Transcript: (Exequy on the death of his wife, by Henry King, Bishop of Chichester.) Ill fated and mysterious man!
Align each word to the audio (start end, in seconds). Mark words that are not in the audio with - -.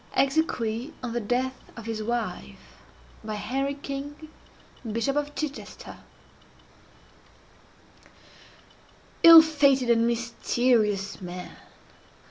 (Exequy 0.15 0.93
on 1.03 1.13
the 1.13 1.19
death 1.19 1.61
of 1.77 1.85
his 1.85 2.01
wife, 2.01 2.81
by 3.23 3.35
Henry 3.35 3.75
King, 3.75 4.29
Bishop 4.93 5.15
of 5.15 5.35
Chichester.) 5.35 5.97
Ill 9.21 9.43
fated 9.43 9.91
and 9.91 10.07
mysterious 10.07 11.21
man! 11.21 11.51